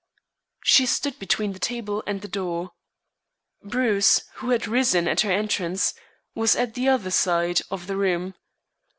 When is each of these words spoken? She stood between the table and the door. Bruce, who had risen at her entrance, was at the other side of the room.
She 0.63 0.87
stood 0.87 1.19
between 1.19 1.53
the 1.53 1.59
table 1.59 2.01
and 2.07 2.21
the 2.21 2.27
door. 2.27 2.71
Bruce, 3.61 4.21
who 4.37 4.49
had 4.49 4.67
risen 4.67 5.07
at 5.07 5.21
her 5.21 5.31
entrance, 5.31 5.93
was 6.33 6.55
at 6.55 6.73
the 6.73 6.89
other 6.89 7.11
side 7.11 7.61
of 7.69 7.85
the 7.85 7.95
room. 7.97 8.33